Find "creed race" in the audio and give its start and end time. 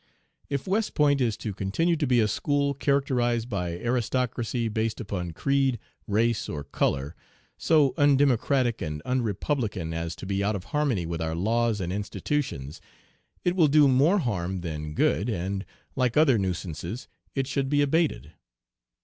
5.29-6.49